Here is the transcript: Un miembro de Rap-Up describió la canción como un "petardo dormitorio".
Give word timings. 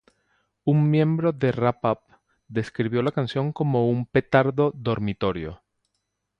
Un 0.63 0.89
miembro 0.89 1.31
de 1.31 1.51
Rap-Up 1.51 1.99
describió 2.47 3.03
la 3.03 3.11
canción 3.11 3.53
como 3.53 3.87
un 3.87 4.07
"petardo 4.07 4.71
dormitorio". 4.75 5.61